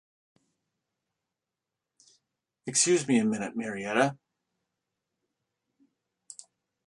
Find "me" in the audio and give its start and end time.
3.07-3.19